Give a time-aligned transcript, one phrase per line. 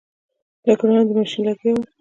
[0.67, 1.77] لږ وړاندې ماشین لګیا و.